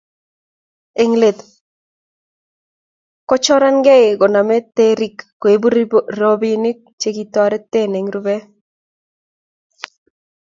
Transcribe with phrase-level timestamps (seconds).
[1.01, 1.39] eng let
[3.29, 5.67] kochorankei kosomei toretiik koibu
[6.19, 8.41] robinik chekitoreten eng rubee